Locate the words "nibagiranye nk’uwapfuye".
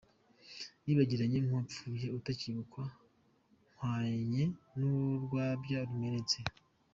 0.83-2.07